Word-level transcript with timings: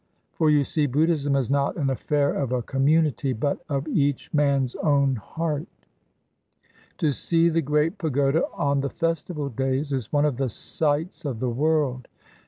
For, 0.33 0.49
you 0.49 0.63
see, 0.63 0.87
Buddhism 0.87 1.35
is 1.35 1.51
not 1.51 1.75
an 1.77 1.91
affair 1.91 2.33
of 2.33 2.51
a 2.51 2.63
community, 2.63 3.33
but 3.33 3.63
of 3.69 3.87
each 3.87 4.33
man's 4.33 4.73
own 4.77 5.17
heart. 5.17 5.67
To 6.97 7.11
see 7.11 7.49
the 7.49 7.61
great 7.61 7.99
pagoda 7.99 8.45
on 8.55 8.79
the 8.81 8.89
festival 8.89 9.49
days 9.49 9.93
is 9.93 10.11
one 10.11 10.25
of 10.25 10.37
the 10.37 10.49
sights 10.49 11.23
of 11.23 11.39
the 11.39 11.51
world. 11.51 12.07